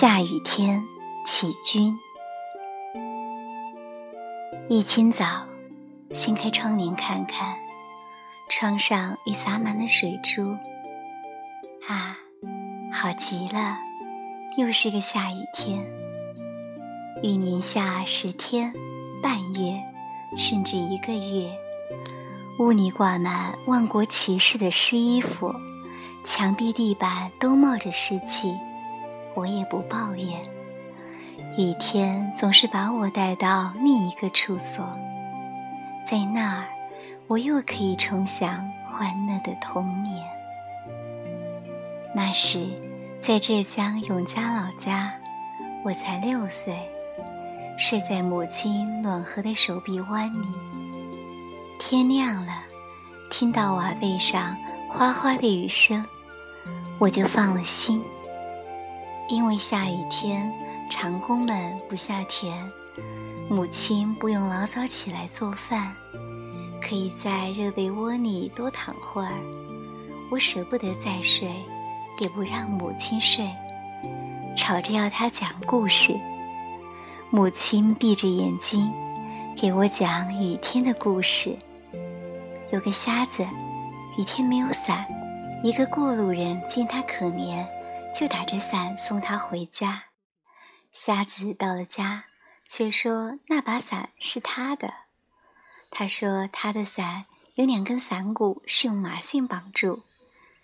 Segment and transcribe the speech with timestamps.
[0.00, 0.86] 下雨天，
[1.26, 1.98] 起君。
[4.68, 5.44] 一清早，
[6.12, 7.56] 掀开窗帘看看，
[8.48, 10.52] 窗上已洒满了水珠。
[11.88, 12.16] 啊，
[12.92, 13.76] 好极了，
[14.56, 15.84] 又是个下雨天。
[17.20, 18.72] 雨连下十天、
[19.20, 19.82] 半月，
[20.36, 21.50] 甚至一个月。
[22.60, 25.52] 屋里挂满万国骑士的湿衣服，
[26.24, 28.54] 墙壁、地板都冒着湿气。
[29.38, 30.42] 我也不抱怨，
[31.56, 34.84] 雨天总是把我带到另一个处所，
[36.04, 36.64] 在那儿，
[37.28, 40.26] 我又可以重享欢乐的童年。
[42.12, 42.66] 那时，
[43.20, 45.14] 在浙江永嘉老家，
[45.84, 46.76] 我才六岁，
[47.78, 50.48] 睡在母亲暖和的手臂弯里。
[51.78, 52.64] 天亮了，
[53.30, 54.56] 听到瓦背上
[54.90, 56.04] 哗哗的雨声，
[56.98, 58.02] 我就放了心。
[59.28, 60.50] 因为下雨天，
[60.88, 62.56] 长工们不下田，
[63.50, 65.94] 母亲不用老早起来做饭，
[66.80, 69.34] 可以在热被窝里多躺会儿。
[70.30, 71.46] 我舍不得再睡，
[72.20, 73.46] 也不让母亲睡，
[74.56, 76.18] 吵着要她讲故事。
[77.28, 78.90] 母亲闭着眼睛，
[79.54, 81.54] 给我讲雨天的故事。
[82.72, 83.46] 有个瞎子，
[84.16, 85.04] 雨天没有伞，
[85.62, 87.66] 一个过路人见他可怜。
[88.18, 90.06] 就打着伞送他回家。
[90.90, 92.24] 瞎子到了家，
[92.66, 94.92] 却说那把伞是他的。
[95.88, 100.02] 他说他的伞有两根伞骨是用麻线绑住，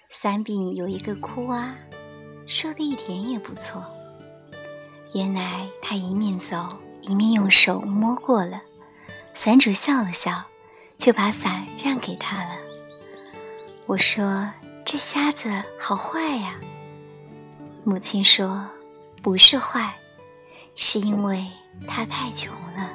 [0.08, 1.74] 伞柄有一个窟窿。
[2.48, 3.84] 说的一点也不错。
[5.14, 6.56] 原来他一面走
[7.02, 8.61] 一面用手摸过了。
[9.33, 10.46] 伞主笑了笑，
[10.98, 12.56] 就把伞让给他了。
[13.86, 14.50] 我说
[14.84, 16.58] 这瞎子好坏呀。
[17.86, 18.66] 母亲说
[19.22, 19.95] ：“不是坏，
[20.74, 21.46] 是因为
[21.86, 22.90] 他太穷了。”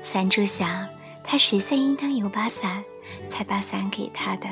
[0.00, 0.88] 伞主想，
[1.22, 2.82] 他实在应当有把伞，
[3.28, 4.48] 才把伞给他的。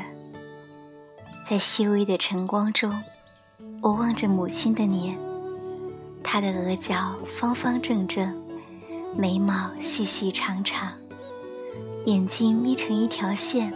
[1.49, 2.93] 在细微的晨光中，
[3.81, 5.19] 我望着母亲的脸，
[6.23, 8.39] 她的额角方方正正，
[9.17, 10.93] 眉毛细细长长，
[12.05, 13.73] 眼睛眯成一条线。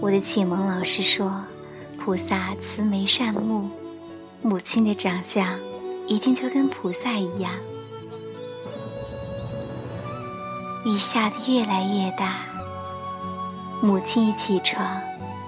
[0.00, 1.44] 我的启蒙老师说
[2.02, 3.68] ：“菩萨慈眉善目。”
[4.46, 5.58] 母亲的长相
[6.06, 7.50] 一定就跟菩萨一样。
[10.84, 12.44] 雨下的越来越大，
[13.80, 15.00] 母亲一起床，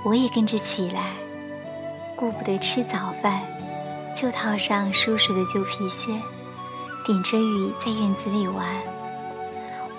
[0.03, 1.13] 我也跟着起来，
[2.17, 3.43] 顾不得吃早饭，
[4.17, 6.19] 就套上舒适的旧皮靴，
[7.05, 8.65] 顶着雨在院子里玩。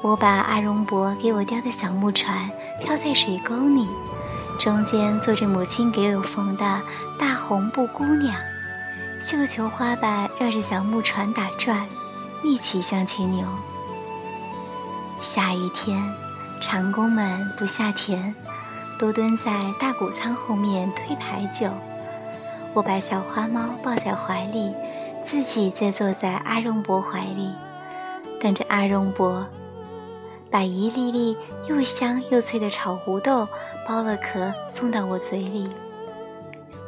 [0.02, 2.50] 我把阿荣伯给我雕的小木船
[2.82, 3.88] 漂在水沟里，
[4.58, 6.82] 中间坐着母亲给我缝的
[7.20, 8.34] 大红布姑娘。
[9.20, 11.88] 绣球花瓣绕着小木船打转，
[12.44, 13.46] 一起向前游。
[15.22, 16.00] 下雨天，
[16.62, 18.36] 长工们不下田，
[19.00, 21.68] 都蹲在大谷仓后面推牌九。
[22.76, 24.72] 我把小花猫抱在怀里，
[25.24, 27.52] 自己再坐在阿荣伯怀里，
[28.40, 29.48] 等着阿荣伯
[30.52, 31.36] 把一粒粒
[31.68, 33.48] 又香又脆的炒胡豆
[33.88, 35.68] 剥了壳送到我嘴里。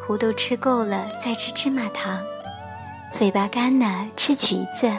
[0.09, 2.17] 胡豆吃够了，再吃芝麻糖；
[3.11, 4.91] 嘴巴干了，吃橘子。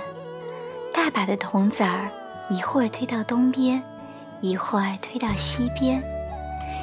[0.95, 2.09] 大把的铜子儿，
[2.49, 3.83] 一会儿推到东边，
[4.41, 6.01] 一会儿推到西边，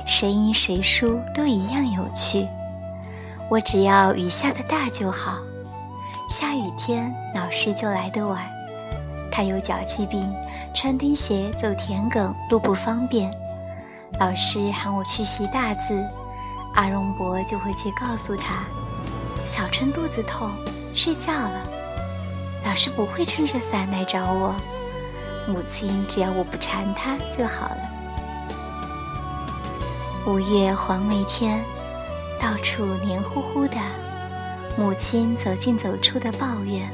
[0.05, 2.45] 谁赢谁输都一样有趣。
[3.49, 5.37] 我只要雨下的大就好。
[6.29, 8.45] 下雨天，老师就来得晚。
[9.31, 10.29] 他有脚气病，
[10.73, 13.31] 穿钉鞋走田埂，路不方便。
[14.19, 16.05] 老师喊我去习大字。
[16.77, 18.63] 阿荣伯就会去告诉他
[19.49, 20.51] ：“小春肚子痛，
[20.93, 21.67] 睡觉了。”
[22.63, 24.53] 老师不会撑着伞来找我，
[25.47, 27.77] 母亲只要我不缠他就好了。
[30.27, 31.63] 五月黄梅天，
[32.39, 33.77] 到处黏糊糊的，
[34.77, 36.87] 母亲走进走出的抱怨，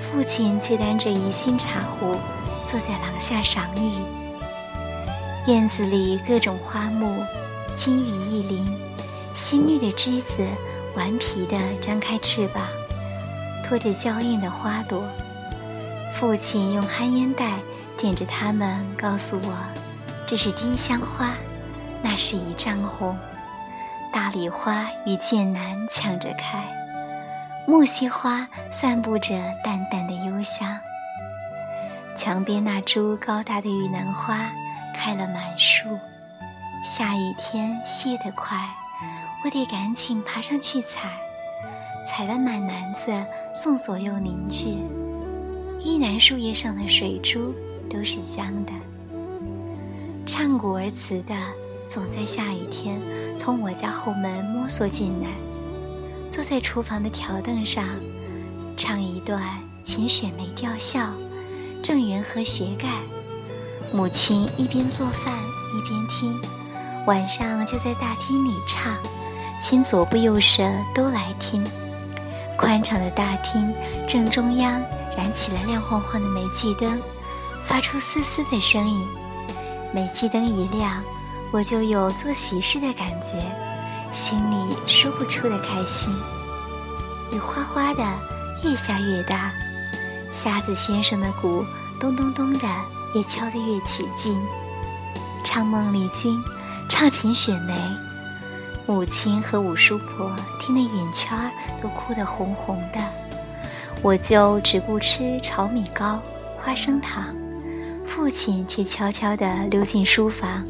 [0.00, 2.16] 父亲却端着一新茶壶
[2.64, 4.02] 坐在廊下赏雨。
[5.46, 7.22] 院子里各种花木，
[7.76, 8.87] 金雨一淋。
[9.38, 10.44] 新绿的枝子，
[10.96, 12.66] 顽皮地张开翅膀，
[13.62, 15.08] 拖着娇艳的花朵。
[16.12, 17.52] 父亲用旱烟袋
[17.96, 19.54] 点着它们，告诉我
[20.26, 21.34] ：“这是丁香花，
[22.02, 23.16] 那是一丈红。
[24.12, 26.64] 大礼花与剑兰抢着开，
[27.64, 30.76] 木樨花散布着淡淡的幽香。
[32.16, 34.50] 墙边那株高大的玉兰花
[34.92, 35.96] 开了满树，
[36.82, 38.58] 下雨天谢得快。”
[39.44, 41.16] 我得赶紧爬上去采，
[42.06, 43.12] 采了满篮子
[43.54, 44.76] 送左右邻居。
[45.80, 47.54] 一楠树叶上的水珠
[47.88, 48.72] 都是香的。
[50.26, 51.34] 唱古而词的，
[51.86, 53.00] 总在下雨天
[53.36, 55.28] 从我家后门摸索进来，
[56.28, 57.86] 坐在厨房的条凳上，
[58.76, 59.40] 唱一段
[59.84, 61.00] 《秦雪梅吊孝》，
[61.80, 62.88] 郑源和学盖。
[63.94, 65.34] 母亲一边做饭
[65.74, 66.38] 一边听，
[67.06, 68.92] 晚上就在大厅里唱，
[69.60, 70.62] 亲左部右舍
[70.94, 71.64] 都来听。
[72.56, 73.72] 宽敞的大厅
[74.08, 74.80] 正中央
[75.16, 77.00] 燃起了亮晃晃的煤气灯，
[77.64, 79.06] 发出嘶嘶的声音。
[79.92, 81.02] 煤气灯一亮，
[81.52, 83.40] 我就有做喜事的感觉，
[84.12, 86.12] 心里说不出的开心。
[87.32, 88.02] 雨哗哗的，
[88.64, 89.52] 越下越大，
[90.32, 91.64] 瞎子先生的鼓
[92.00, 92.66] 咚咚咚的
[93.14, 94.36] 也敲得越起劲。
[95.44, 96.42] 唱梦丽君，
[96.88, 97.74] 唱秦雪梅，
[98.88, 101.38] 母亲和五叔婆听得眼圈
[101.82, 102.98] 都哭得红红的，
[104.00, 106.18] 我就只顾吃炒米糕、
[106.56, 107.26] 花生糖。
[108.06, 110.64] 父亲却悄悄地溜进书房，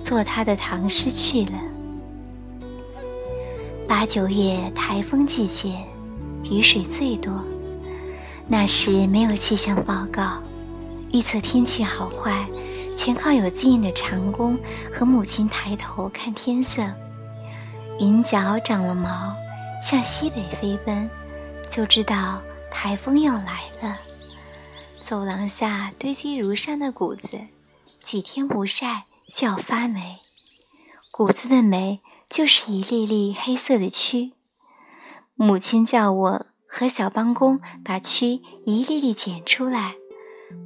[0.00, 1.58] 做他的唐诗去了。
[3.88, 5.74] 八九月台风季节，
[6.44, 7.44] 雨水最多。
[8.46, 10.38] 那时没有气象报告，
[11.12, 12.46] 预测天气好坏，
[12.94, 14.56] 全靠有经验的长工
[14.92, 16.80] 和母亲抬头看天色。
[18.00, 19.34] 云角长了毛，
[19.80, 21.08] 向西北飞奔，
[21.70, 23.98] 就知道台风要来了。
[25.00, 27.38] 走廊下堆积如山的谷子，
[27.84, 30.18] 几天不晒就要发霉。
[31.12, 34.32] 谷子的霉就是一粒粒黑色的蛆。
[35.36, 39.94] 母亲叫我和小帮工把蛆一粒粒捡出来，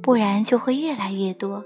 [0.01, 1.63] 不然就会越来越多。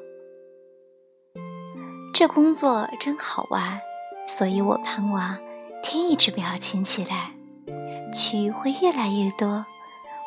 [2.13, 3.80] 这工作真好玩，
[4.27, 5.38] 所以我盼望
[5.84, 7.32] 天一直不要晴起来，
[8.14, 9.66] 蛆会越来越多，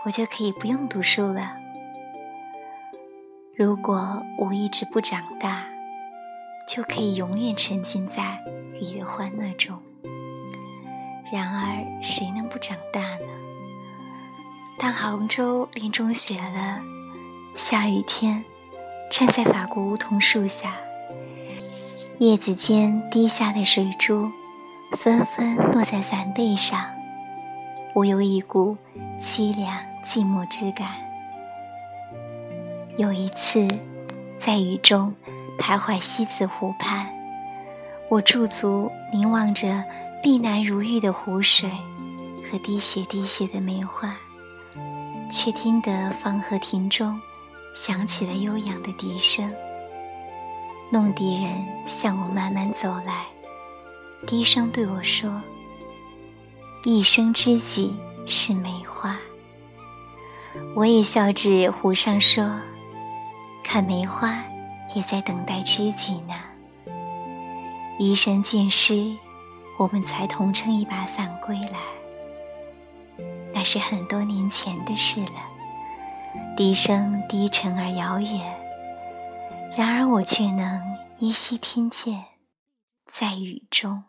[0.04, 1.54] 我就可以不用读书了。
[3.56, 5.64] 如果我一直不长大，
[6.68, 8.38] 就可以永远沉浸在
[8.74, 9.80] 雨的欢乐中。
[11.32, 13.26] 然而，谁能不长大呢？
[14.78, 16.80] 当杭州临中雪了，
[17.54, 18.44] 下雨天，
[19.10, 20.76] 站在法国梧桐树下，
[22.18, 24.30] 叶子间滴下的水珠，
[24.92, 26.80] 纷纷落在伞背上，
[27.94, 28.76] 我有一股
[29.20, 30.88] 凄凉寂寞之感。
[32.96, 33.66] 有一次，
[34.36, 35.14] 在雨中
[35.58, 37.06] 徘徊西子湖畔，
[38.08, 39.84] 我驻足凝望着
[40.22, 41.70] 碧蓝如玉的湖水
[42.44, 44.16] 和滴血滴血的梅花，
[45.28, 47.20] 却听得方荷亭中
[47.74, 49.52] 响起了悠扬的笛声。
[50.90, 53.26] 弄笛人向我慢慢走来，
[54.24, 55.42] 低声对我说
[56.84, 59.16] ：“一生知己是梅花。”
[60.76, 62.48] 我也笑至湖上说。
[63.68, 64.44] 看梅花，
[64.94, 66.34] 也在等待知己呢。
[67.98, 69.12] 一生尽失，
[69.76, 71.78] 我们才同撑一把伞归来。
[73.52, 75.48] 那是很多年前的事了，
[76.56, 78.40] 笛声低沉而遥远，
[79.76, 80.80] 然而我却能
[81.18, 82.22] 依稀听见，
[83.06, 84.04] 在雨中。